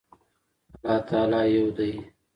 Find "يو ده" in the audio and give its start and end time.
1.55-1.87